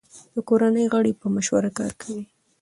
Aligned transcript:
د 0.35 0.37
کورنۍ 0.49 0.85
غړي 0.93 1.11
په 1.21 1.27
مشوره 1.35 1.69
کار 1.77 1.91
کوي. 2.01 2.23